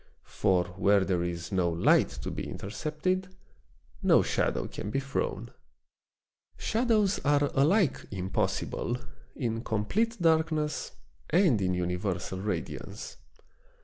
[0.33, 3.35] For where there is no light to be intercepted,
[4.01, 5.51] no shadow can be thrown.
[6.57, 8.97] Shadows are alike impossible
[9.35, 10.93] in complete darkness
[11.29, 13.17] and in universal radiance.